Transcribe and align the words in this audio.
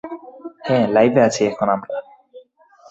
হ্যাঁ, 0.63 0.85
লাইভে 0.87 1.21
আছি 1.21 1.41
এখন 1.45 1.67
আমরা! 1.69 1.95